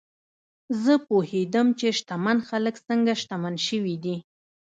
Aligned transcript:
زه 0.83 0.93
پوهېدم 1.07 1.67
چې 1.79 1.87
شتمن 1.97 2.37
خلک 2.49 2.75
څنګه 2.87 3.11
شتمن 3.21 3.55
شوي 3.67 3.95
دي. 4.03 4.17